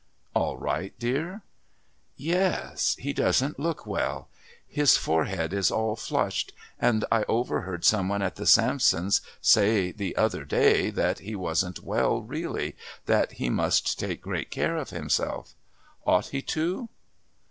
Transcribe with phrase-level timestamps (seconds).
[0.33, 1.43] "All right, dear?"
[2.17, 2.95] "Yes.
[2.97, 4.29] He doesn't look well.
[4.67, 10.17] His forehead is all flushed, and I overheard some one at the Sampsons' say the
[10.17, 12.75] other day that he wasn't well really,
[13.05, 15.53] that he must take great care of himself.
[16.03, 16.89] Ought he to?"